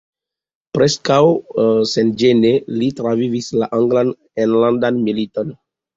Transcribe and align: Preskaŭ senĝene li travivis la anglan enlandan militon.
Preskaŭ 0.77 1.17
senĝene 1.91 2.53
li 2.79 2.89
travivis 3.01 3.51
la 3.61 3.69
anglan 3.81 4.11
enlandan 4.47 4.99
militon. 5.11 5.55